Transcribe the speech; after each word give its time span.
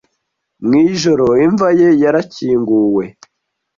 mwijoro 0.65 1.27
imva 1.45 1.67
ye 1.79 1.89
yarakinguwe 2.01 3.05